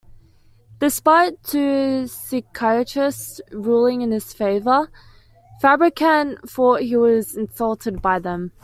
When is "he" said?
6.81-6.95